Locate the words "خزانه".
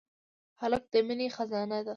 1.35-1.79